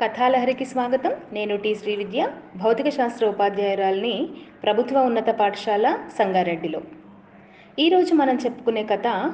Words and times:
కథాలహరికి 0.00 0.64
స్వాగతం. 0.64 1.12
నేను 1.32 1.56
టి 1.56 1.74
శ్రీ 1.74 1.96
విద్య 1.96 2.28
భౌతిక 2.56 2.88
శాస్త్ర 2.88 3.26
ఉపాధ్యాయురాల్ని 3.26 4.28
ప్రభుత్వ 4.62 5.02
ఉన్నత 5.02 5.30
పాఠశాల 5.30 5.98
సంగారెడ్డిలో. 6.18 6.80
ఈరోజు 7.78 8.14
మనం 8.14 8.36
చెప్పుకునే 8.36 8.84
కథ 8.84 9.32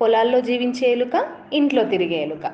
పొలాల్లో 0.00 0.40
జీవించే 0.40 0.92
ఎలుక 0.92 1.28
ఇంట్లో 1.52 1.84
తిరిగే 1.84 2.22
ఎలుక. 2.22 2.46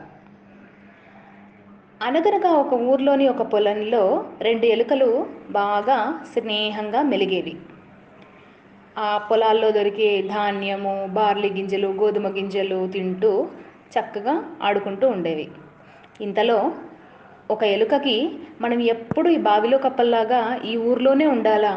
అనగనగా 2.02 2.50
ఒక 2.50 2.72
ఊర్లోని 2.72 3.29
ఒక 3.29 3.43
పొలంలో 3.43 4.24
రెండు 4.40 4.66
ఎలుకలు 4.66 5.27
బాగా 5.50 6.24
స్నేహంగా 6.32 7.02
మెలిగేవి. 7.02 7.56
ఆ 8.98 9.18
పొలాల్లో 9.30 9.70
దొరికే 9.70 10.22
ధాన్యము 10.22 11.06
బార్లీ 11.11 11.48
గింజలు 11.48 11.88
గోధుమ 11.88 12.29
గింజలు 12.29 12.88
తింటూ 12.88 13.48
చక్కగా 13.98 14.45
ఆడుకుంటూ 14.62 15.08
ఉండేవి. 15.08 15.48
ఇంతలో 16.20 16.72
ఒక 17.51 17.62
ఎలుకకి 17.67 18.17
మనం 18.61 18.80
ఎప్పుడు 18.93 19.29
ఈ 19.29 19.39
బావిలో 19.40 19.79
కప్పల్లాగా 19.79 20.41
ఈ 20.64 20.77
ఊర్లోనే 20.85 21.27
ఉండాలా? 21.27 21.72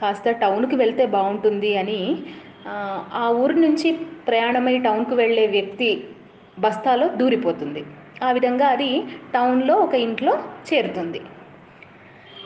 కాస్త 0.00 0.30
టౌన్కి 0.40 0.76
వెళ్తే 0.76 1.06
బాగుంటుంది 1.08 1.76
అని 1.76 2.00
ఆ, 2.66 2.74
ఊరు 3.14 3.38
ఊరి 3.42 3.54
నుంచి 3.60 3.88
ప్రయాణమై 4.26 4.78
టౌన్కు 4.78 5.14
వెళ్ళే 5.14 5.46
వ్యక్తి 5.46 5.88
బస్తాలో 6.58 7.08
దూరిపోతుంది. 7.16 7.82
ఆ 8.22 8.32
విధంగా 8.32 8.66
అది 8.68 8.90
టౌన్లో 9.32 9.74
ఒక 9.76 9.94
ఇంట్లో 10.04 10.32
చేరుతుంది. 10.68 11.20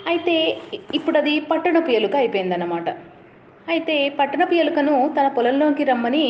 అయితే 0.07 0.35
ఇప్పుడు 0.95 1.19
అది 1.19 1.41
పట్టణపు 1.51 1.91
ఎలుక 1.91 2.17
అయిపోయిందన్నమాట. 2.17 2.89
అయితే 3.69 3.97
పట్టణపు 4.19 4.55
ఎలుకను 4.55 4.95
తన 5.17 5.29
పొలంలోకి 5.29 5.85
రమ్మని 5.85 6.25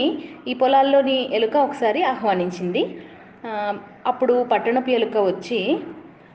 ఈ 0.46 0.54
పొలాల్లోని 0.54 1.18
ఎలుక 1.32 1.56
ఒకసారి 1.58 2.02
ఆహ్వానించింది. 2.04 2.82
అప్పుడు 4.06 4.44
పట్టణపు 4.52 4.90
ఎలుక 4.90 5.16
వచ్చి 5.22 5.60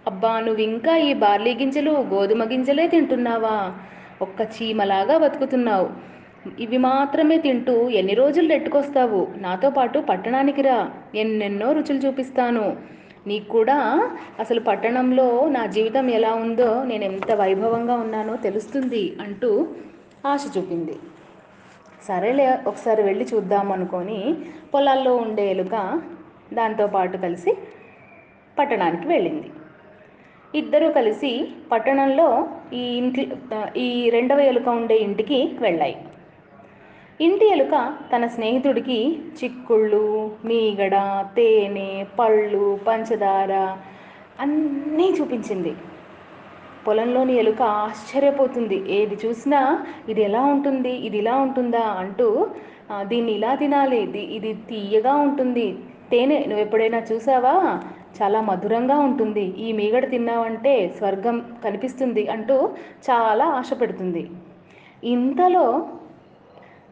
అబ్బా 0.07 0.39
నువ్వు 0.39 0.61
ఇంకా 0.61 0.97
ఈ 0.97 1.13
బార్లీ 1.13 1.53
గింజలు 1.53 1.91
గోధుమ 1.91 2.43
గింజలే 2.43 2.87
తింటున్నావా? 2.87 3.73
ఒక్క 4.21 4.41
చీమలాగా 4.55 5.17
బతుకుతున్నావు. 5.17 5.89
ఇవి 6.59 6.77
మాత్రమే 6.77 7.37
తింటూ 7.37 7.89
ఎన్ని 7.89 8.13
రోజులు 8.13 8.47
నెట్టుకొస్తావు? 8.47 9.27
నాతో 9.37 9.69
పాటు 9.69 9.99
పట్టణానికి 9.99 10.61
రా. 10.61 10.91
ఎన్నెన్నో 11.15 11.71
రుచులు 11.71 11.97
చూపిస్తాను. 11.97 12.77
నీకు 13.27 13.45
కూడా 13.45 13.77
అసలు 14.39 14.59
పట్టణంలో 14.59 15.47
నా 15.47 15.65
జీవితం 15.65 16.09
ఎలా 16.09 16.33
ఉందో 16.33 16.83
నేను 16.83 17.03
ఎంత 17.03 17.31
వైభవంగా 17.31 17.95
ఉన్నానో 17.95 18.35
తెలుస్తుంది 18.35 19.17
అంటూ 19.21 19.67
ఆశ 20.25 20.43
చూపింది. 20.57 20.95
సరేలే 22.07 22.57
ఒకసారి 22.67 23.03
వెళ్ళి 23.03 23.25
చూద్దాం 23.33 23.71
అనుకొని 23.71 24.19
పొలాల్లో 24.73 25.15
ఉండే 25.15 25.49
ఎలుక 25.49 25.75
దాంతో 26.53 26.87
పాటు 26.87 27.17
కలిసి 27.17 27.51
పట్టణానికి 28.57 29.07
వెళ్ళింది. 29.07 29.49
ఇద్దరూ 30.59 30.87
కలిసి 30.91 31.31
పట్టణంలో 31.71 32.29
ఈ 32.73 32.81
ఇంటి 32.99 33.23
ఈ 33.77 33.89
రెండవ 34.09 34.39
ఎలుక 34.51 34.67
ఉండే 34.69 34.95
ఇంటికి 34.95 35.37
వెళ్ళాయి. 35.61 35.95
ఇంటి 37.25 37.45
ఎలుక 37.51 37.75
తన 38.11 38.27
స్నేహితుడికి 38.27 38.97
చిక్కుళ్ళు 39.39 40.31
మీగడ 40.45 40.95
తేనె 41.35 41.89
పళ్ళు 42.19 42.79
పంచదార 42.87 43.53
అన్నీ 44.43 45.07
చూపించింది. 45.19 45.73
పొలంలోని 46.85 47.33
ఎలుక 47.33 47.61
ఆశ్చర్యపోతుంది. 47.61 48.77
ఏది 48.99 49.15
చూసినా 49.23 49.61
ఇది 50.09 50.21
ఎలా 50.21 50.41
ఉంటుంది 50.53 50.93
ఇది 51.07 51.17
ఇలా 51.17 51.35
ఉంటుందా 51.35 51.85
అంటూ 52.01 52.27
దీన్ని 53.11 53.31
ఇలా 53.31 53.51
తినాలి 53.55 53.97
ఇది 54.07 54.23
ఇది 54.37 54.53
తీయగా 54.69 55.13
ఉంటుంది. 55.27 55.67
తేనె 56.11 56.37
నువ్వు 56.47 56.63
ఎప్పుడైనా 56.65 56.99
చూసావా? 57.11 57.55
చాలా 58.17 58.41
మధురంగా 58.41 58.97
ఉంటుంది. 58.99 59.45
ఈ 59.65 59.71
మీగడ 59.71 60.09
తిన్నావంటే 60.09 60.73
స్వర్గం 60.97 61.37
కనిపిస్తుంది 61.65 62.27
అంటూ 62.27 62.55
చాలా 63.09 63.45
ఆశ 63.45 63.71
పెడుతుంది. 63.81 64.23
ఇంతలో 65.03 65.65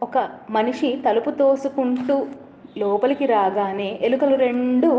ఒక 0.04 0.18
మనిషి 0.50 0.90
తలుపు 1.06 1.32
తోసుకుంటూ 1.32 2.28
లోపలికి 2.78 3.26
రాగానే 3.26 4.00
ఎలుకలు 4.02 4.36
రెండు 4.36 4.90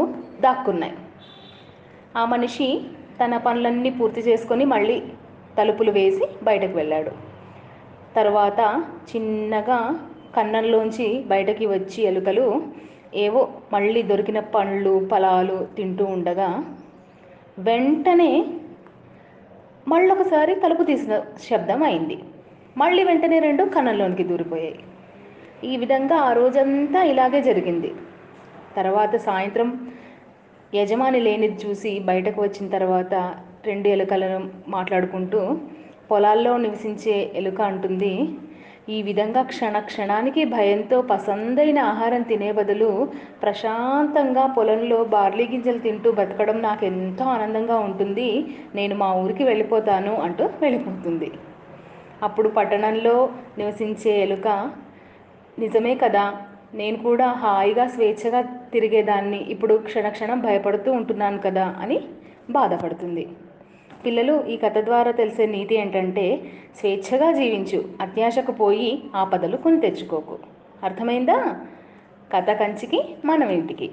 దాక్కున్నాయి. 0.40 0.94
ఆ 2.16 2.24
మనిషి 2.24 2.80
తన 3.20 3.36
పనులన్నీ 3.36 3.90
పూర్తి 3.90 4.20
చేసుకొని 4.20 4.64
మళ్ళీ 4.64 5.02
తలుపులు 5.58 5.90
వేసి 5.90 6.24
బయటకు 6.42 6.72
వెళ్ళాడు. 6.72 7.12
తర్వాత 8.16 8.60
చిన్నగా 9.10 9.78
కన్నంలోంచి 10.36 11.24
బయటకి 11.28 11.66
వచ్చి 11.66 12.00
ఎలుకలు 12.02 12.46
ఏవో 13.14 13.48
మళ్ళీ 13.72 14.02
దొరికిన 14.02 14.40
పండ్లు 14.40 15.08
ఫలాలు 15.10 15.68
తింటూ 15.76 16.04
ఉండగా 16.04 16.64
వెంటనే 17.58 18.44
మళ్ళొకసారి 19.88 20.54
తలుపు 20.54 20.82
తీసిన 20.82 21.22
శబ్దం 21.50 21.82
అయింది. 21.82 22.18
మళ్ళీ 22.76 23.04
వెంటనే 23.04 23.38
రెండు 23.38 23.64
కన్నంలోనికి 23.64 24.24
దూరిపోయాయి. 24.24 24.78
ఈ 25.64 25.76
విధంగా 25.76 26.16
ఆ 26.16 26.32
రోజంతా 26.32 27.02
ఇలాగే 27.02 27.42
జరిగింది. 27.42 27.94
తర్వాత 28.76 29.16
సాయంత్రం 29.16 29.90
యజమాని 30.74 31.20
లేనిది 31.20 31.66
చూసి 31.66 32.00
బయటకు 32.00 32.42
వచ్చిన 32.42 32.68
తర్వాత 32.68 33.14
రెండు 33.66 33.88
ఎలుకలను 33.88 34.50
మాట్లాడుకుంటూ 34.68 35.58
పొలాల్లో 36.10 36.56
నివసించే 36.56 37.32
ఎలుక 37.34 37.60
అంటుంది 37.60 38.28
ఈ 38.94 38.98
విధంగా 39.02 39.42
క్షణ 39.42 39.78
క్షణానికి 39.78 40.42
భయంతో 40.44 40.96
పసందైన 41.10 41.78
ఆహారం 41.90 42.22
తినే 42.22 42.52
బదులు 42.52 42.88
ప్రశాంతంగా 43.42 44.44
పొలంలో 44.56 44.98
బార్లీ 45.04 45.44
గింజలు 45.46 45.78
తింటూ 45.78 46.10
బతకడం 46.12 46.58
నాకు 46.62 46.84
ఎంతో 46.84 47.24
ఆనందంగా 47.24 47.76
ఉంటుంది. 47.88 48.28
నేను 48.74 48.94
మా 48.94 49.08
ఊరికి 49.22 49.44
వెళ్ళిపోతాను 49.44 50.14
అంటూ 50.26 50.46
వెళ్ళిపోతుంది. 50.62 51.30
అప్పుడు 52.22 52.48
పట్టణంలో 52.48 53.16
నివసించే 53.58 54.14
ఎలుక 54.22 54.48
నిజమే 55.58 55.94
కదా 55.94 56.24
నేను 56.74 56.98
కూడా 57.02 57.28
హాయిగా 57.44 57.86
స్వేచ్ఛగా 57.86 58.40
తిరిగేదాన్ని. 58.74 59.40
ఇప్పుడు 59.54 59.76
క్షణక్షణం 59.88 60.40
భయపడుతూ 60.40 60.90
ఉంటున్నాను 60.92 61.38
కదా 61.38 61.68
అని 61.82 62.00
బాధపడుతుంది. 62.50 63.24
పిల్లలు 64.06 64.44
ఈ 64.46 64.56
కథ 64.56 64.78
ద్వారా 64.78 65.10
తెలిసే 65.10 65.46
నీతి 65.46 65.74
ఏంటంటే 65.76 66.40
స్వేచ్ఛగా 66.80 67.32
జీవించు. 67.32 67.84
అత్యాశకు 68.00 68.52
పోయి 68.52 69.02
ఆపదలు 69.14 69.56
కొని 69.56 69.80
తెచ్చుకోకు. 69.80 70.38
అర్థమైందా? 70.82 71.60
కథ 72.34 72.50
కంచికి 72.50 73.16
మనం 73.24 73.48
ఇంటికి 73.48 73.90